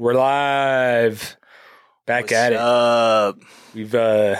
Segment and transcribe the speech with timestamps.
[0.00, 1.36] We're live.
[2.06, 2.58] Back What's at it.
[3.74, 4.36] We've uh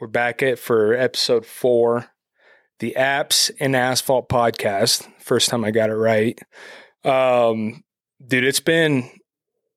[0.00, 2.06] we're back at for episode four.
[2.80, 5.08] The Apps and Asphalt podcast.
[5.20, 6.36] First time I got it right.
[7.04, 7.84] Um
[8.26, 9.08] dude, it's been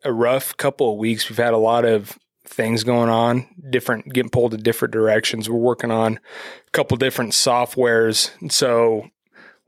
[0.04, 1.30] a rough couple of weeks.
[1.30, 5.48] We've had a lot of things going on, different getting pulled in different directions.
[5.48, 6.18] We're working on
[6.68, 8.32] a couple different softwares.
[8.42, 9.08] And so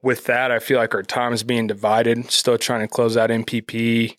[0.02, 2.32] with that, I feel like our time is being divided.
[2.32, 4.18] Still trying to close out NPP.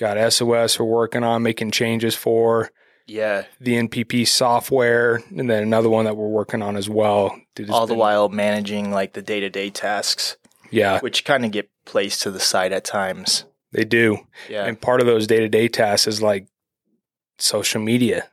[0.00, 2.70] Got SOS we're working on making changes for
[3.06, 7.38] Yeah, the NPP software, and then another one that we're working on as well.
[7.68, 10.38] All the been- while managing like the day to day tasks,
[10.70, 13.44] yeah, which kind of get placed to the side at times.
[13.72, 14.16] they do.
[14.48, 16.46] Yeah, And part of those day to day tasks is like
[17.38, 18.26] social media,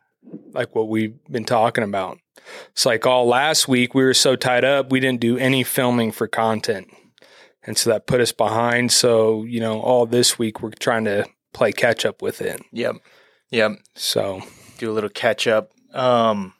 [0.53, 2.17] like what we've been talking about.
[2.71, 6.13] It's like all last week we were so tied up, we didn't do any filming
[6.13, 6.87] for content.
[7.61, 8.93] And so that put us behind.
[8.93, 11.25] So, you know, all this week we're trying to
[11.57, 12.61] play catch up with it.
[12.71, 12.95] yep,
[13.49, 13.71] yep.
[13.95, 14.41] So,
[14.77, 15.71] Do a little catch up.
[15.93, 16.53] Um,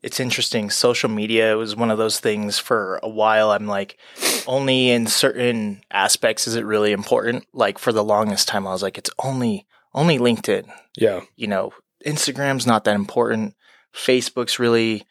[0.00, 0.70] it's interesting.
[0.70, 3.50] Social media was one of those things for a while.
[3.50, 3.98] I'm like,
[4.46, 7.46] only in certain aspects is it really important.
[7.52, 10.70] Like for the longest time, I was like, it's only only LinkedIn.
[10.96, 11.22] yeah.
[11.36, 11.72] you know,
[12.04, 13.54] Instagram's not that important.
[13.92, 15.04] Facebook's really,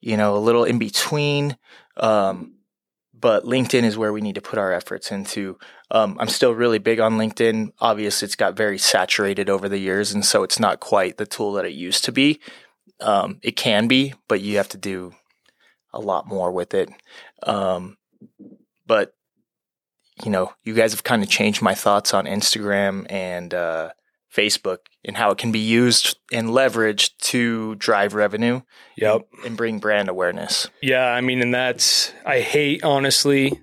[0.00, 1.56] you know, a little in between.
[1.96, 2.56] Um,
[3.22, 5.56] but LinkedIn is where we need to put our efforts into.
[5.92, 7.72] Um, I'm still really big on LinkedIn.
[7.78, 11.52] Obviously, it's got very saturated over the years, and so it's not quite the tool
[11.52, 12.40] that it used to be.
[13.00, 15.14] Um, it can be, but you have to do
[15.92, 16.90] a lot more with it.
[17.44, 17.96] Um,
[18.86, 19.14] but
[20.24, 23.90] you know, you guys have kind of changed my thoughts on Instagram and uh,
[24.34, 28.62] Facebook and how it can be used and leveraged to drive revenue
[28.96, 29.22] Yep.
[29.44, 30.68] and bring brand awareness.
[30.80, 33.60] Yeah, I mean, and that's I hate honestly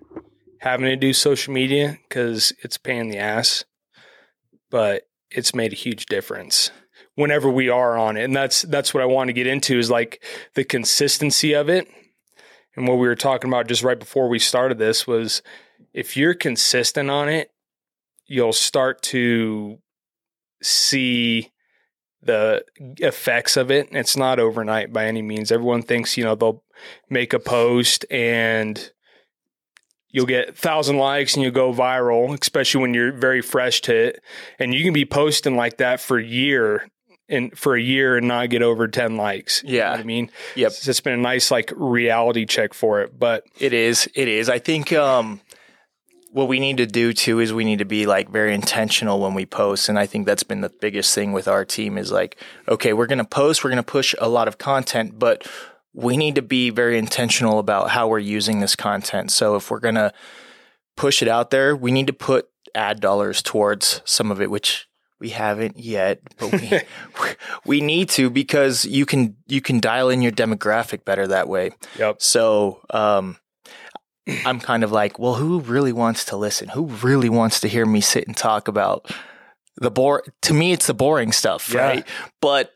[0.59, 3.63] having to do social media because it's a pain in the ass,
[4.69, 6.71] but it's made a huge difference
[7.15, 9.89] whenever we are on it, and that's that's what I want to get into is
[9.91, 10.23] like
[10.55, 11.87] the consistency of it.
[12.75, 15.41] And what we were talking about just right before we started this was
[15.93, 17.51] if you're consistent on it,
[18.25, 19.79] you'll start to
[20.61, 21.51] see
[22.21, 22.63] the
[22.97, 23.89] effects of it.
[23.91, 25.51] It's not overnight by any means.
[25.51, 26.63] Everyone thinks, you know, they'll
[27.09, 28.91] make a post and
[30.09, 33.95] you'll get a thousand likes and you'll go viral, especially when you're very fresh to
[33.95, 34.21] it.
[34.57, 36.87] And you can be posting like that for a year
[37.29, 39.61] and for a year and not get over 10 likes.
[39.63, 39.91] You know Yeah.
[39.91, 40.31] what I mean?
[40.55, 40.71] Yep.
[40.87, 43.17] It's been a nice like reality check for it.
[43.17, 44.09] But It is.
[44.15, 44.49] It is.
[44.49, 45.39] I think um,
[46.31, 49.33] what we need to do too is we need to be like very intentional when
[49.33, 52.37] we post, and I think that's been the biggest thing with our team is like,
[52.67, 55.47] okay, we're going to post, we're going to push a lot of content, but
[55.93, 59.31] we need to be very intentional about how we're using this content.
[59.31, 60.13] So if we're going to
[60.95, 64.87] push it out there, we need to put ad dollars towards some of it, which
[65.19, 66.79] we haven't yet, but we
[67.65, 71.71] we need to because you can you can dial in your demographic better that way.
[71.97, 72.21] yep.
[72.21, 73.37] So um,
[74.45, 76.69] I'm kind of like, well, who really wants to listen?
[76.69, 79.09] Who really wants to hear me sit and talk about
[79.77, 80.23] the bore?
[80.43, 81.81] To me, it's the boring stuff, Yeah.
[81.81, 82.07] right?
[82.41, 82.71] But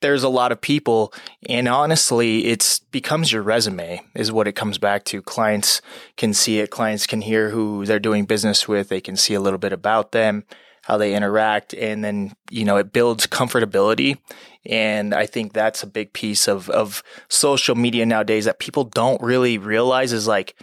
[0.00, 1.12] there's a lot of people,
[1.48, 5.20] and honestly, it's becomes your resume is what it comes back to.
[5.22, 5.82] Clients
[6.16, 6.70] can see it.
[6.70, 8.88] Clients can hear who they're doing business with.
[8.88, 10.44] They can see a little bit about them,
[10.84, 14.18] how they interact, and then you know it builds comfortability.
[14.64, 19.20] And I think that's a big piece of of social media nowadays that people don't
[19.20, 20.54] really realize is like,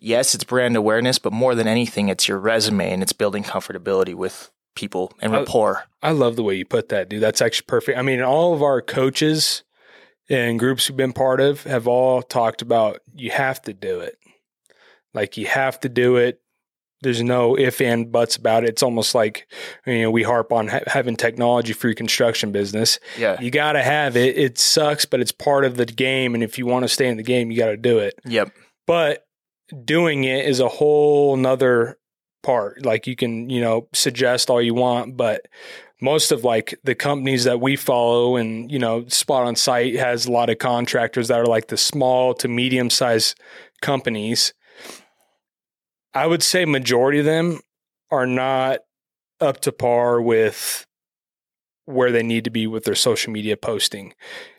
[0.00, 4.14] yes, it's brand awareness, but more than anything, it's your resume and it's building comfortability
[4.14, 5.84] with people and I- rapport.
[6.02, 7.22] I love the way you put that, dude.
[7.22, 7.98] That's actually perfect.
[7.98, 9.62] I mean, all of our coaches
[10.28, 14.16] and groups we've been part of have all talked about you have to do it.
[15.12, 16.40] Like you have to do it.
[17.02, 18.68] There's no if and buts about it.
[18.68, 19.50] It's almost like
[19.86, 22.98] you know we harp on ha- having technology for your construction business.
[23.18, 23.40] Yeah.
[23.40, 24.36] You got to have it.
[24.38, 26.34] It sucks, but it's part of the game.
[26.34, 28.20] And if you want to stay in the game, you got to do it.
[28.26, 28.52] Yep.
[28.86, 29.26] But
[29.84, 31.98] doing it is a whole nother
[32.42, 32.84] part.
[32.84, 35.46] Like you can, you know, suggest all you want, but
[36.00, 40.26] most of like the companies that we follow and, you know, Spot on Site has
[40.26, 43.38] a lot of contractors that are like the small to medium sized
[43.82, 44.54] companies.
[46.14, 47.60] I would say majority of them
[48.10, 48.80] are not
[49.40, 50.86] up to par with
[51.84, 54.14] where they need to be with their social media posting.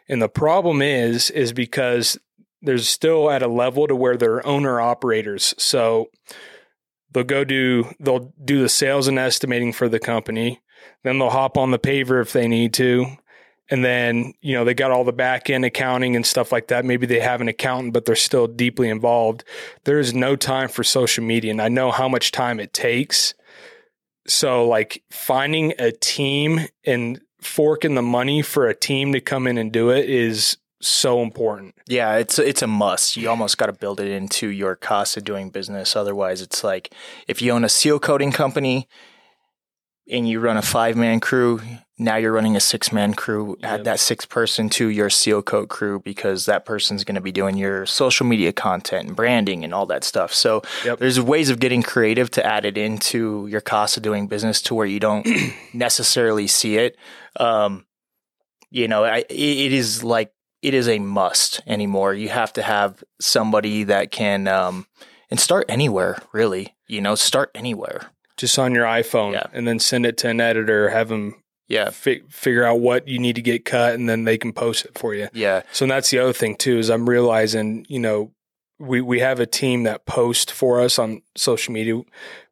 [0.07, 2.17] And the problem is is because
[2.61, 5.53] there's still at a level to where they're owner operators.
[5.57, 6.09] So
[7.11, 10.61] they'll go do they'll do the sales and estimating for the company.
[11.03, 13.05] Then they'll hop on the paver if they need to.
[13.69, 16.83] And then, you know, they got all the back end accounting and stuff like that.
[16.83, 19.45] Maybe they have an accountant, but they're still deeply involved.
[19.85, 21.51] There is no time for social media.
[21.51, 23.33] And I know how much time it takes.
[24.27, 29.57] So like finding a team and forking the money for a team to come in
[29.57, 31.75] and do it is so important.
[31.87, 33.17] Yeah, it's it's a must.
[33.17, 35.95] You almost got to build it into your cost of doing business.
[35.95, 36.93] Otherwise, it's like
[37.27, 38.87] if you own a seal coating company
[40.09, 41.61] and you run a five man crew,
[41.97, 43.55] now you're running a six man crew.
[43.63, 47.31] Add that six person to your seal coat crew because that person's going to be
[47.31, 50.33] doing your social media content and branding and all that stuff.
[50.33, 50.99] So Yep.
[50.99, 54.75] there's ways of getting creative to add it into your cost of doing business to
[54.75, 55.27] where you don't
[55.73, 56.97] necessarily see it.
[57.39, 57.85] Um,
[58.71, 60.31] you know, I, it is like
[60.61, 62.13] it is a must anymore.
[62.13, 64.85] You have to have somebody that can um,
[65.29, 66.17] and start anywhere.
[66.33, 68.11] Really, you know, start anywhere.
[68.37, 69.47] Just on your iPhone Yeah.
[69.53, 71.35] and then send it to an editor, have them
[71.67, 74.85] Yeah, fi- figure out what you need to get cut and then they can post
[74.85, 75.27] it for you.
[75.33, 78.31] yeah, So that's the other thing too is I'm realizing, you know,
[78.79, 82.01] we we have a team that posts for us on social media,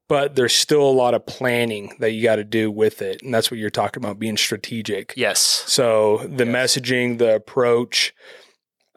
[0.09, 3.33] but there's still a lot of planning that you got to do with it, and
[3.33, 5.13] that's what you're talking about being strategic.
[5.15, 6.53] yes, So the Yes.
[6.77, 8.13] messaging, the approach,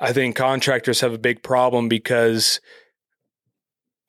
[0.01, 2.61] I think contractors have a big problem because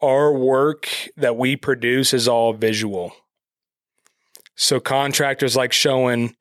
[0.01, 3.13] our work that we produce is all visual.
[4.55, 6.35] So contractors like showing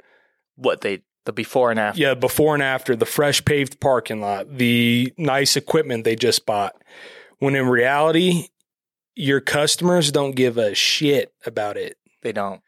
[0.56, 2.00] what they the before and after.
[2.00, 6.74] yeah, before and after, the fresh paved parking lot, the nice equipment they just bought.
[7.38, 8.48] When in reality,
[9.14, 11.96] your customers don't give a shit about it.
[12.22, 12.60] They don't.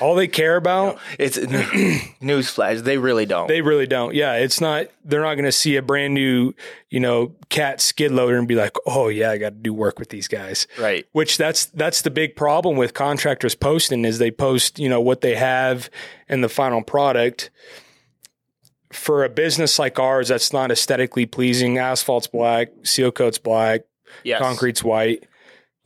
[0.00, 1.38] All they care about, It's
[2.20, 2.82] newsflash.
[2.82, 3.46] They really don't.
[3.48, 4.14] they really don't.
[4.14, 6.54] Yeah, it's not, they're not going to see a brand new,
[6.90, 9.98] you know, cat skid loader and be like, oh, yeah, I got to do work
[10.00, 10.66] with these guys.
[10.78, 11.06] right.
[11.12, 15.20] Which that's that's the big problem with contractors posting is they post, you know, what
[15.20, 15.88] they have
[16.28, 17.50] and the final product.
[18.92, 23.82] For a business like ours that's not aesthetically pleasing, asphalt's black, seal coat's black,
[24.24, 24.40] Yes.
[24.42, 25.22] concrete's white.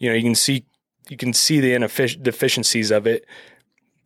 [0.04, 0.66] You know, you can see
[1.08, 3.24] you can see the ineffic- deficiencies of it.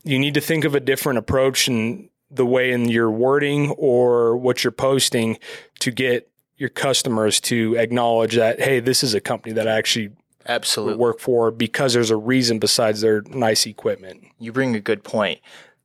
[0.05, 4.37] You need to think of a different approach and the way in your wording or
[4.37, 5.41] what you're posting
[5.81, 10.11] to get your customers to acknowledge that hey, this is a company that I actually
[10.47, 10.95] Absolutely.
[10.95, 14.23] work for because there's a reason besides their nice equipment.
[14.39, 15.41] You bring a good point.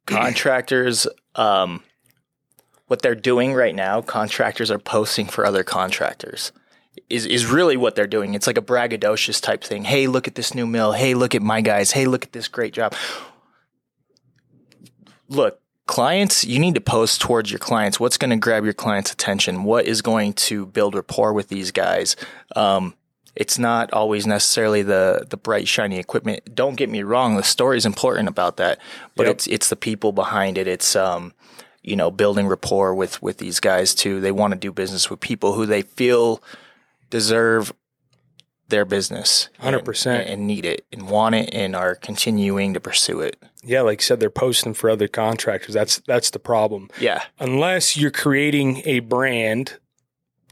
[0.06, 1.82] Contractors, um,
[2.86, 6.52] what they're doing right now, contractors are posting for other contractors.
[7.10, 8.34] Is is really what they're doing.
[8.34, 9.84] It's like a braggadocious type thing.
[9.84, 10.92] Hey, look at this new mill.
[10.92, 11.92] Hey, look at my guys.
[11.92, 12.94] Hey, look at this great job.
[15.30, 18.00] Look, clients, you need to post towards your clients.
[18.00, 19.64] What's going to grab your clients' attention?
[19.64, 22.16] What is going to build rapport with these guys?
[22.56, 22.94] Um,
[23.36, 26.54] it's not always necessarily the the bright shiny equipment.
[26.54, 28.78] Don't get me wrong, the story is important about that,
[29.16, 29.36] but Yep.
[29.36, 30.68] it's it's the people behind it.
[30.68, 31.34] It's um
[31.82, 34.22] you know building rapport with with these guys too.
[34.22, 36.44] They want to do business with people who they feel
[37.14, 37.72] deserve
[38.70, 40.08] their business, 100%.
[40.08, 43.38] and, and need it and want it and are continuing to pursue it.
[43.64, 45.76] Yeah, like you said, they're posting for other contractors.
[45.76, 46.90] That's that's the problem.
[47.00, 49.78] Yeah, unless you're creating a brand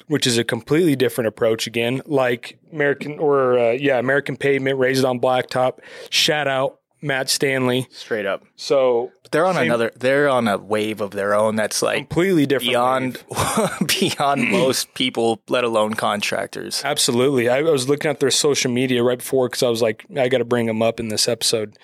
[0.05, 5.05] which is a completely different approach again like american or uh, yeah american pavement raised
[5.05, 5.79] on blacktop
[6.09, 8.43] shout out matt stanley straight up.
[8.55, 9.91] so But they're on Same- another.
[9.95, 11.55] They're on a wave of their own.
[11.55, 13.23] That's like completely different beyond
[13.99, 16.81] beyond most people, let alone contractors.
[16.85, 20.05] absolutely I, I was looking at their social media right before because i was like
[20.17, 21.77] i gotta bring them up in this episode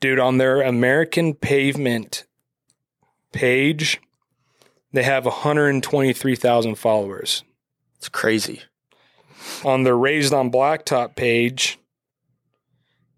[0.00, 2.24] dude on their american pavement
[3.32, 4.00] page
[4.92, 7.44] they have 123000 followers
[7.96, 8.62] It's crazy.
[9.64, 11.78] on their raised on blacktop page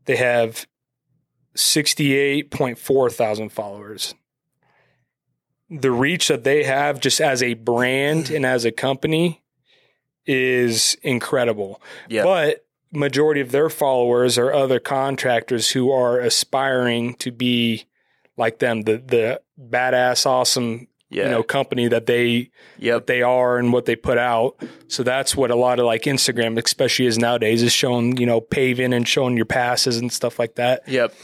[0.07, 0.67] they have
[1.55, 4.15] 68.4 thousand followers
[5.69, 9.43] the reach that they have just as a brand and as a company
[10.27, 12.25] is incredible Yeah.
[12.25, 17.87] but majority of their followers are other contractors who are aspiring to be
[18.37, 21.25] like them the the badass awesome yeah.
[21.25, 23.07] you know company that they yep.
[23.07, 24.57] they are and what they put out.
[24.89, 28.41] So that's what a lot of like Instagram, especially is nowadays, is showing, you know,
[28.41, 30.89] paving and showing your passes and stuff like that.
[30.89, 31.15] Yep.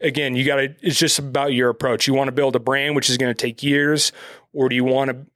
[0.00, 2.06] Again, you got to, it's just about your approach.
[2.06, 4.12] You want to build a brand, which is going to take years,
[4.52, 5.26] or do you want to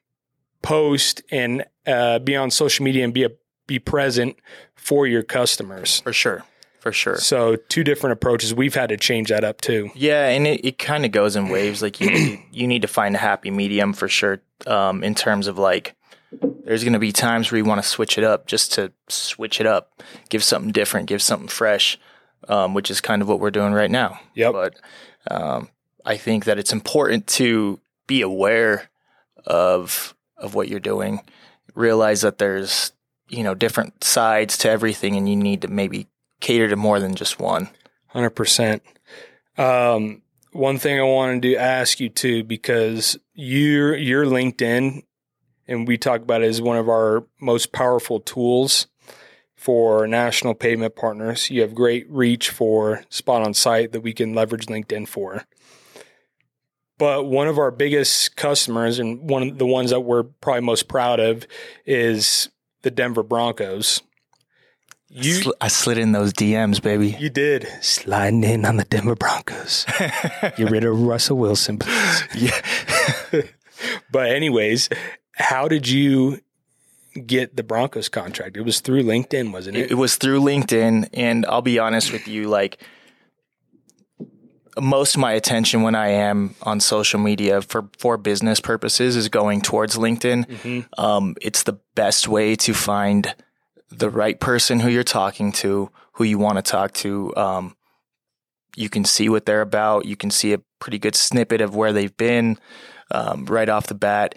[0.62, 3.30] post and uh, be on social media and be a,
[3.66, 4.36] be present
[4.74, 6.00] for your customers?
[6.00, 6.44] For sure.
[6.80, 7.16] For sure.
[7.18, 8.52] So two different approaches.
[8.52, 9.90] We've had to change that up too.
[9.94, 11.80] Yeah, and it, it kind of goes in waves.
[11.80, 14.42] Like you, need, you need to find a happy medium for sure.
[14.66, 15.94] Um, in terms of like,
[16.64, 19.60] there's going to be times where you want to switch it up, just to switch
[19.60, 21.98] it up, give something different, give something fresh,
[22.48, 24.18] um, which is kind of what we're doing right now.
[24.34, 24.52] Yep.
[24.52, 24.74] But
[25.30, 25.68] um,
[26.04, 28.90] I think that it's important to be aware
[29.46, 31.20] of of what you're doing.
[31.74, 32.92] Realize that there's
[33.28, 36.08] you know different sides to everything, and you need to maybe
[36.40, 37.68] cater to more than just one.
[38.08, 38.82] Hundred percent.
[39.56, 40.22] Um,
[40.52, 45.02] one thing I wanted to ask you too, because your your LinkedIn,
[45.66, 48.86] and we talk about it as one of our most powerful tools
[49.62, 51.48] for national pavement partners.
[51.48, 55.44] You have great reach for spot on site that we can leverage LinkedIn for.
[56.98, 60.88] But one of our biggest customers and one of the ones that we're probably most
[60.88, 61.46] proud of
[61.86, 62.48] is
[62.82, 64.02] the Denver Broncos.
[65.08, 67.16] You, Sl- I slid in those DMs, baby.
[67.20, 67.68] You did.
[67.82, 69.86] Sliding in on the Denver Broncos.
[69.98, 72.24] Get rid of Russell Wilson, please.
[72.34, 72.60] Yeah.
[74.10, 74.88] but, anyways,
[75.34, 76.40] how did you
[77.26, 78.56] get the Broncos contract?
[78.56, 79.90] It was through LinkedIn, wasn't it?
[79.90, 81.08] It was through LinkedIn.
[81.12, 82.78] And I'll be honest with you, like,
[84.80, 89.28] most of my attention when I am on social media for, for business purposes is
[89.28, 90.46] going towards LinkedIn.
[90.46, 91.00] Mm-hmm.
[91.00, 93.34] Um, it's the best way to find
[93.90, 97.36] the right person who you're talking to, who you want to talk to.
[97.36, 97.76] Um,
[98.74, 100.06] you can see what they're about.
[100.06, 102.58] You can see a pretty good snippet of where they've been
[103.10, 104.34] um, right off the bat.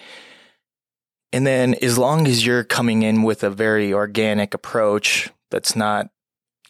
[1.33, 6.09] And then, as long as you're coming in with a very organic approach that's not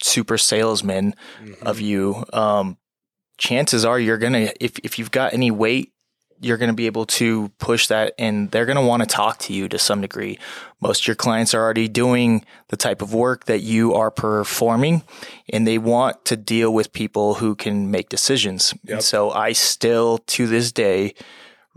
[0.01, 1.67] super salesman mm-hmm.
[1.67, 2.77] of you, um,
[3.37, 5.91] chances are you're gonna if if you've got any weight
[6.41, 9.39] you're going to be able to push that and they're going to want to talk
[9.39, 10.37] to you to some degree.
[10.81, 15.03] Most of your clients are already doing the type of work that you are performing
[15.49, 18.73] and they want to deal with people who can make decisions.
[18.83, 18.93] Yep.
[18.93, 21.15] And so I still to this day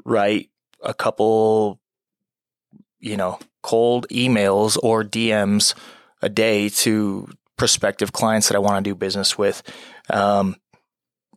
[0.05, 0.51] write
[0.83, 1.81] a couple,
[3.01, 5.75] you know, cold emails or DMs
[6.23, 9.63] a day to prospective clients that I want to do business with.
[10.11, 10.57] Um,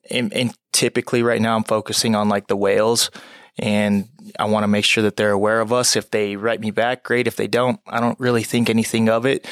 [0.10, 3.12] and, and typically right now I'm focusing on like the whales
[3.58, 4.08] and
[4.40, 5.96] I want to make sure that they're aware of us.
[5.96, 7.28] If they write me back, great.
[7.28, 9.48] If they don't, I don't really think anything of it.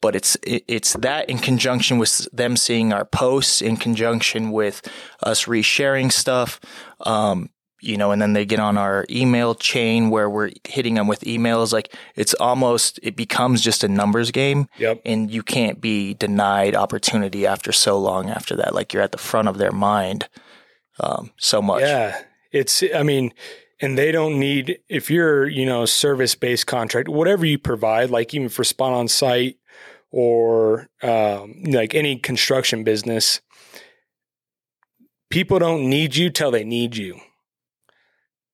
[0.00, 4.88] But it's it's that in conjunction with them seeing our posts, in conjunction with
[5.24, 6.60] us resharing stuff,
[7.00, 7.50] um,
[7.80, 11.20] you know, and then they get on our email chain where we're hitting them with
[11.20, 11.72] emails.
[11.72, 14.68] Like it's almost, it becomes just a numbers game.
[14.78, 15.02] Yep.
[15.04, 18.74] And you can't be denied opportunity after so long after that.
[18.74, 20.28] Like you're at the front of their mind
[21.00, 21.82] um, so much.
[21.82, 22.20] Yeah.
[22.50, 23.32] It's, I mean,
[23.80, 28.34] and they don't need, if you're, you know, service based contract, whatever you provide, like
[28.34, 29.56] even for spot on site
[30.10, 33.40] or um, like any construction business,
[35.30, 37.20] people don't need you till they need you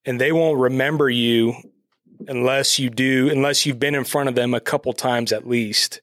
[0.04, 1.54] and they won't remember you
[2.28, 6.00] unless you do, unless you've been in front of them a couple times at least.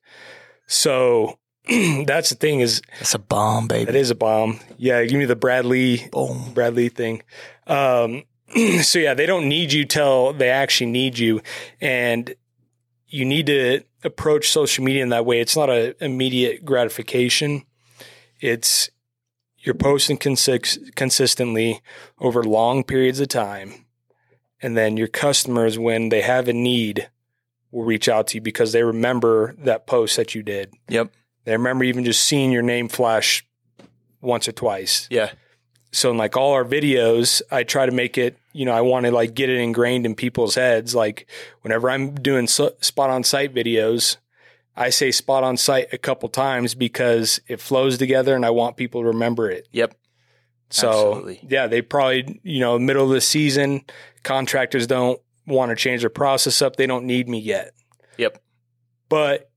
[0.67, 3.89] So that's the thing is it's a bomb, baby.
[3.89, 4.59] It is a bomb.
[4.77, 6.53] Yeah, give me the Bradley Boom.
[6.53, 7.23] Bradley thing.
[7.67, 8.23] Um,
[8.81, 11.41] so yeah, they don't need you till they actually need you,
[11.79, 12.33] and
[13.07, 15.39] you need to approach social media in that way.
[15.39, 17.63] It's not an immediate gratification.
[18.39, 18.89] It's
[19.59, 21.81] you're posting consi- consistently
[22.19, 23.85] over long periods of time
[24.61, 27.09] and then your customers, when they have a need,
[27.71, 30.73] will reach out to you because they remember that post that you did.
[30.89, 31.11] Yep.
[31.45, 33.45] They remember even just seeing your name flash
[34.21, 35.07] once or twice.
[35.09, 35.31] Yeah.
[35.91, 39.05] So in like all our videos, I try to make it, you know, I want
[39.05, 40.95] to like get it ingrained in people's heads.
[40.95, 41.27] Like
[41.61, 44.17] whenever I'm doing so, spot on site videos,
[44.75, 48.77] I say spot on site a couple times because it flows together and I want
[48.77, 49.67] people to remember it.
[49.71, 49.95] Yep.
[50.71, 51.39] So Absolutely.
[51.49, 53.81] yeah, they probably, you know, middle of the season,
[54.23, 56.75] contractors don't want to change their process up.
[56.75, 57.73] They don't need me yet.
[58.17, 58.41] Yep.
[59.09, 59.49] But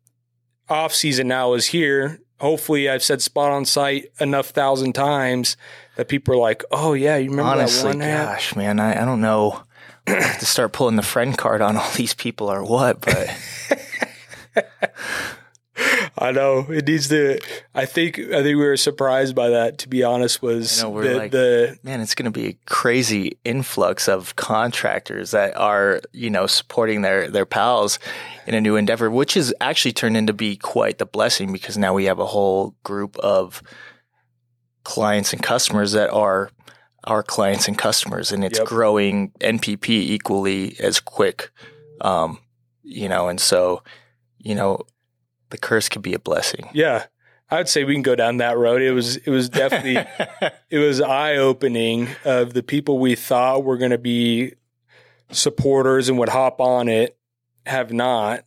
[0.69, 2.21] off season now is here.
[2.41, 5.57] Hopefully I've said spot on site enough thousand times
[5.97, 8.27] that people are like, oh yeah, you remember Honestly, that one?
[8.35, 9.63] Gosh, man, I, I don't know
[10.07, 13.31] to start pulling the friend card on all these people or what, but
[16.17, 17.41] I know it needs to.
[17.75, 19.79] I think I think we were surprised by that.
[19.79, 22.01] To be honest, was know, the, like, the man.
[22.01, 27.29] It's going to be a crazy influx of contractors that are you know supporting their
[27.29, 27.99] their pals
[28.47, 31.93] in a new endeavor, which has actually turned into be quite the blessing because now
[31.93, 33.61] we have a whole group of
[34.85, 36.51] clients and customers that are
[37.05, 38.69] our clients and customers, and it's yep.
[38.69, 41.51] growing NPP equally as quick.
[42.01, 42.39] Um,
[42.85, 43.83] you know, and so
[44.39, 44.87] you know
[45.55, 46.69] the curse could be a blessing.
[46.73, 47.05] Yeah.
[47.49, 48.83] I would say we can go down that road.
[48.83, 50.05] It was it was definitely
[50.71, 54.55] it was eye opening of the people we thought were going to be
[55.31, 57.17] supporters and would hop on it
[57.67, 58.43] have not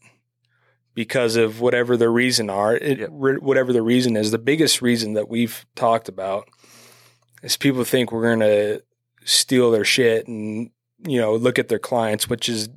[0.95, 2.75] because of whatever the reason are.
[2.75, 3.09] It, yep.
[3.13, 6.49] re, whatever the reason is, the biggest reason that we've talked about
[7.41, 8.83] is people think we're going to
[9.23, 10.71] steal their shit and
[11.05, 12.67] you know look at their clients, which is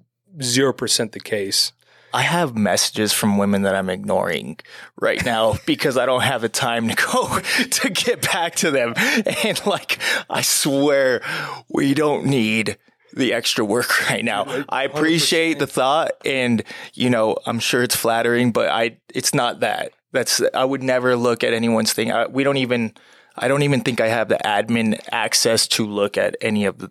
[0.41, 1.73] zero percent the case.
[2.13, 4.59] I have messages from women that I'm ignoring
[5.01, 7.39] right now because I don't have the time to go
[7.71, 8.95] to get back to them.
[8.97, 9.99] And like,
[10.29, 11.23] I swear
[11.69, 12.79] we don't need
[13.13, 14.65] the extra work right now.
[14.69, 16.63] I appreciate the thought and,
[16.95, 19.93] you know, I'm sure it's flattering, but I, it's not that.
[20.13, 22.11] That's, I would never look at anyone's thing.
[22.11, 22.93] I, we don't even,
[23.37, 26.91] I don't even think I have the admin access to look at any of the,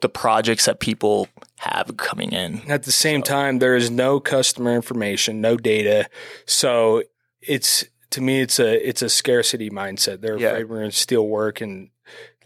[0.00, 1.28] the projects that people
[1.60, 2.62] have coming in.
[2.70, 3.32] At the same so.
[3.32, 6.08] time, there is no customer information, no data.
[6.46, 7.02] So
[7.40, 10.20] it's, to me, it's a, it's a scarcity mindset.
[10.20, 10.48] They're yeah.
[10.48, 11.60] afraid we're going to steal work.
[11.60, 11.90] And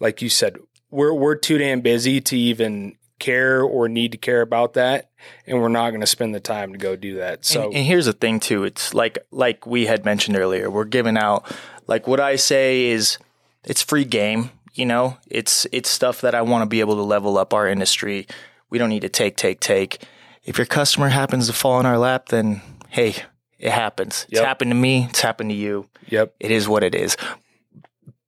[0.00, 0.58] like you said,
[0.94, 5.10] we're we're too damn busy to even care or need to care about that
[5.46, 7.86] and we're not going to spend the time to go do that so and, and,
[7.86, 11.50] here's the thing too it's like like we had mentioned earlier we're giving out
[11.86, 13.18] like what i say is
[13.64, 17.02] it's free game you know it's it's stuff that i want to be able to
[17.02, 18.26] level up our industry
[18.74, 20.02] we don't need to take take take
[20.42, 23.14] if your customer happens to fall in our lap then hey
[23.58, 24.40] it happens yep.
[24.40, 27.16] it's happened to me it's happened to you yep it is what it is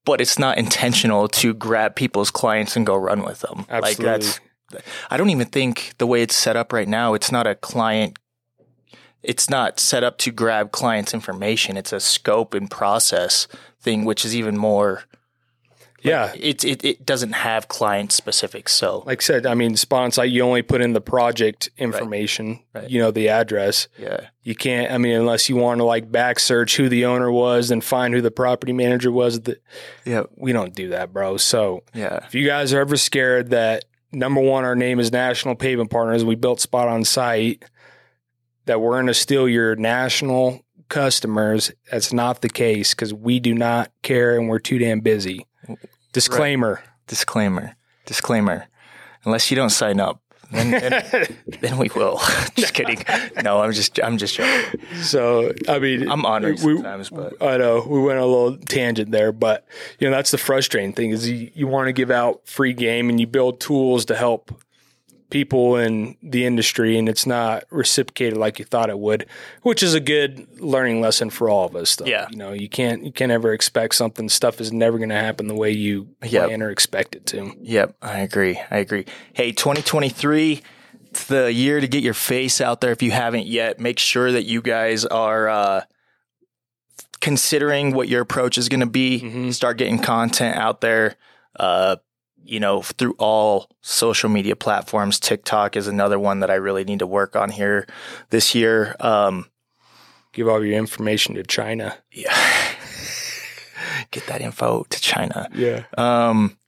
[0.06, 3.66] but it's not intentional to grab people's clients and go run with them.
[3.68, 3.80] Absolutely.
[3.80, 4.40] Like that's
[5.10, 8.18] I don't even think the way it's set up right now, it's not a client
[9.22, 11.76] it's not set up to grab clients' information.
[11.76, 13.48] It's a scope and process
[13.80, 15.02] thing, which is even more
[16.06, 18.72] yeah, it, it it doesn't have client specifics.
[18.72, 22.82] So, like I said, I mean, sponsor you only put in the project information, right.
[22.82, 22.90] Right.
[22.90, 23.88] you know, the address.
[23.98, 24.92] Yeah, you can't.
[24.92, 28.14] I mean, unless you want to like back search who the owner was and find
[28.14, 29.40] who the property manager was.
[29.42, 29.62] That
[30.04, 31.36] yeah, we don't do that, bro.
[31.36, 35.54] So yeah, if you guys are ever scared that number one, our name is National
[35.54, 37.64] Pavement Partners, we built Spot on Site,
[38.64, 41.72] that we're going to steal your national customers.
[41.90, 45.46] That's not the case because we do not care and we're too damn busy.
[46.16, 46.76] Disclaimer.
[46.76, 46.85] Right.
[47.08, 47.76] Disclaimer.
[48.06, 48.68] Disclaimer.
[49.26, 52.18] Unless you don't sign up, then, then, then we will.
[52.56, 53.04] just kidding.
[53.44, 54.80] No, I'm just I'm just joking.
[55.02, 59.11] So I mean, I'm honored we, sometimes, but I know we went a little tangent
[59.11, 59.66] there, but
[59.99, 63.11] you know that's the frustrating thing is you, you want to give out free game
[63.11, 64.58] and you build tools to help
[65.30, 69.26] people in the industry and it's not reciprocated like you thought it would,
[69.62, 71.97] which is a good learning lesson for all of us.
[71.97, 72.06] Though.
[72.06, 72.28] Yeah.
[72.30, 74.28] You know, you can't, you can't ever expect something.
[74.28, 76.47] Stuff is never going to happen the way you yep.
[76.47, 77.52] plan or expect it to.
[77.60, 77.97] Yep.
[78.02, 78.60] I agree.
[78.71, 79.06] I agree.
[79.32, 80.62] Hey, 2023,
[81.10, 82.93] it's the year to get your face out there.
[82.93, 85.80] If you haven't yet, make sure that you guys are, uh,
[87.21, 89.50] considering what your approach is going to be, mm-hmm.
[89.50, 91.17] start getting content out there.
[91.58, 91.97] Uh,
[92.47, 95.19] you know, through all social media platforms.
[95.19, 97.87] TikTok is another one that I really need to work on here
[98.30, 98.95] this year.
[99.00, 99.47] Um,
[100.32, 101.97] Give all your information to China.
[102.13, 102.37] Yeah.
[104.11, 105.49] Get that info to China.
[105.54, 105.85] Yeah.
[105.97, 106.59] Um,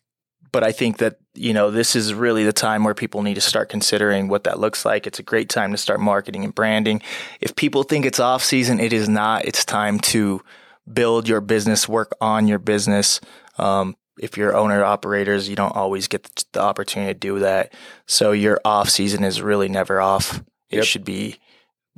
[0.50, 3.40] but I think that, you know, this is really the time where people need to
[3.40, 5.06] start considering what that looks like.
[5.06, 7.02] It's a great time to start marketing and branding.
[7.40, 9.44] If people think it's off season, it is not.
[9.44, 10.42] It's time to
[10.90, 13.20] build your business, work on your business.
[13.58, 17.72] Um, if you're owner operators, you don't always get the opportunity to do that.
[18.06, 20.42] So your off season is really never off.
[20.70, 20.84] It yep.
[20.84, 21.38] should be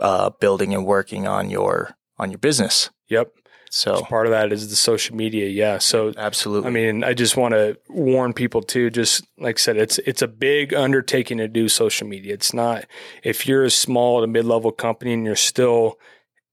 [0.00, 2.90] uh, building and working on your on your business.
[3.09, 3.33] Yep.
[3.72, 5.48] So part of that is the social media.
[5.48, 5.78] Yeah.
[5.78, 6.68] So absolutely.
[6.68, 8.90] I mean, I just want to warn people too.
[8.90, 12.35] Just like I said, it's it's a big undertaking to do social media.
[12.35, 12.87] It's not
[13.22, 15.98] if you're a small to mid level company and you're still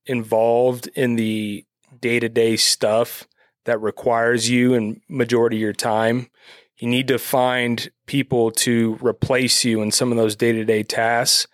[0.06, 1.64] involved in the
[2.00, 3.26] day to day stuff
[3.68, 6.30] that requires you and majority of your time.
[6.78, 10.82] You need to find people to replace you in some of those day to day
[10.82, 11.46] tasks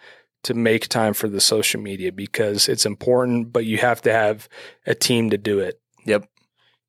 [0.45, 4.49] to make time for the social media because it's important, but you have to have
[4.87, 5.81] a team to do it.
[6.05, 6.29] Yep.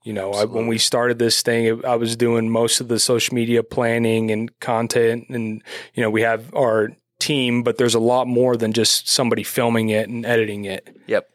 [0.04, 3.34] You know, I, when we started this thing, I was doing most of the social
[3.34, 5.64] media planning and content, and
[5.96, 9.90] you know, we have our team, but there's a lot more than just somebody filming
[9.90, 10.96] it and editing it.
[11.08, 11.28] Yep.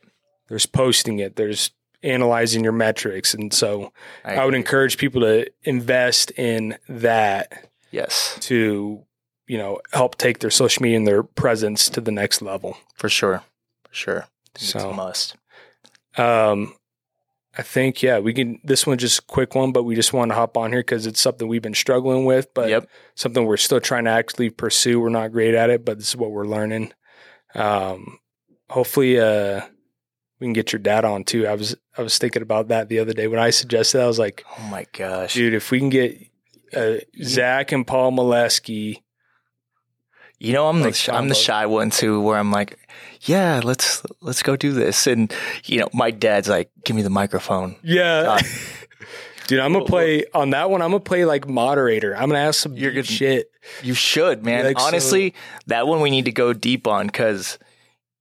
[0.48, 1.35] There's posting it.
[1.35, 1.72] There's
[2.03, 3.35] analyzing your metrics.
[3.35, 3.93] And so
[4.25, 7.69] I, I would encourage people to invest in that.
[7.91, 8.37] Yes.
[8.43, 9.05] To,
[9.47, 12.77] you know, help take their social media and their presence to the next level.
[12.95, 13.43] For sure.
[13.89, 14.27] For sure.
[14.57, 15.37] So, it's a must.
[16.17, 16.75] Um,
[17.57, 18.61] I think, yeah, we can.
[18.63, 21.07] This one just a quick one, but we just want to hop on here because
[21.07, 22.89] it's something we've been struggling with, but yep.
[23.17, 25.01] something we're still trying to actually pursue.
[25.01, 26.93] We're not great at it, but this is what we're learning.
[27.55, 28.19] Um,
[28.69, 29.63] hopefully, uh,
[30.40, 31.46] we can get your dad on too.
[31.46, 34.00] I was I was thinking about that the other day when I suggested.
[34.00, 36.18] I was like, oh my gosh, dude, if we can get
[36.74, 39.03] uh, Zach and Paul Milewski.
[40.38, 42.79] You know, I'm like the I'm the shy one too, where I'm like,
[43.22, 45.33] yeah, let's let's go do this, and
[45.64, 47.76] you know, my dad's like, give me the microphone.
[47.83, 48.38] Yeah.
[48.38, 48.40] Uh,
[49.46, 50.81] Dude, I'm gonna play on that one.
[50.81, 52.16] I'm gonna play like moderator.
[52.16, 53.50] I'm gonna ask some You're good shit.
[53.83, 54.64] You should, man.
[54.64, 57.59] Like, Honestly, so, that one we need to go deep on because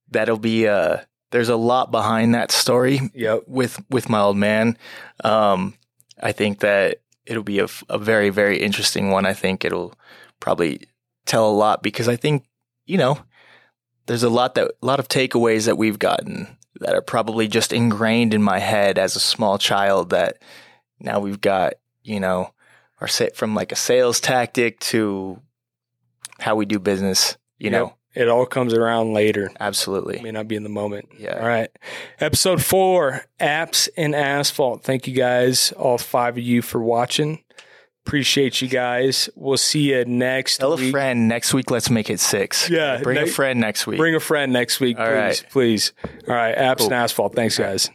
[0.09, 0.97] that'll be uh
[1.31, 3.43] there's a lot behind that story Yep.
[3.47, 4.77] with with my old man.
[5.23, 5.75] Um,
[6.21, 9.25] I think that it'll be a, a very very interesting one.
[9.25, 9.93] I think it'll
[10.39, 10.81] probably
[11.25, 12.45] tell a lot because I think
[12.85, 13.19] you know
[14.07, 17.73] there's a lot that a lot of takeaways that we've gotten that are probably just
[17.73, 20.41] ingrained in my head as a small child that
[20.99, 22.53] now we've got you know
[23.01, 25.39] or say from like a sales tactic to
[26.39, 27.37] how we do business.
[27.57, 27.79] You Yep.
[27.81, 29.51] know, It all comes around later.
[29.59, 30.19] absolutely.
[30.21, 31.09] May not be in the moment.
[31.17, 31.39] Yeah.
[31.39, 31.69] All right.
[32.19, 34.83] Episode four, apps and asphalt.
[34.83, 37.43] Thank you guys, all five of you, for watching.
[38.07, 39.29] Appreciate you guys.
[39.35, 41.69] We'll see you next Tell a friend next week.
[41.69, 42.67] Let's make it six.
[42.67, 43.97] Yeah, bring a friend next week.
[43.99, 45.13] Bring a friend next week, All please.
[45.15, 45.45] right.
[45.51, 45.93] Please.
[46.27, 46.55] All right.
[46.57, 46.85] Apps Cool.
[46.87, 47.35] and asphalt.
[47.35, 47.91] Thanks, guys.